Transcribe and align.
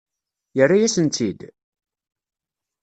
Yerra-yasen-tt-id? 0.57 1.39